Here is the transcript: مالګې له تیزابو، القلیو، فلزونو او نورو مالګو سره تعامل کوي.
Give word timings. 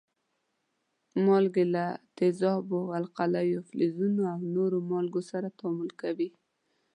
مالګې 1.25 1.65
له 1.75 1.85
تیزابو، 2.17 2.79
القلیو، 2.99 3.65
فلزونو 3.69 4.21
او 4.33 4.39
نورو 4.55 4.77
مالګو 4.89 5.21
سره 5.31 5.47
تعامل 5.59 5.89
کوي. 6.01 6.29